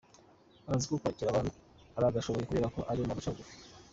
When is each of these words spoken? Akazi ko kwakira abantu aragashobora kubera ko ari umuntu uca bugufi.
Akazi 0.67 0.85
ko 0.89 0.95
kwakira 1.01 1.27
abantu 1.29 1.51
aragashobora 1.97 2.47
kubera 2.47 2.71
ko 2.75 2.79
ari 2.89 2.99
umuntu 2.99 3.21
uca 3.21 3.31
bugufi. 3.33 3.55